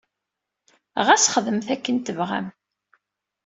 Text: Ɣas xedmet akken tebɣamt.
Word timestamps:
Ɣas 1.05 1.29
xedmet 1.33 1.67
akken 1.75 1.95
tebɣamt. 1.97 2.55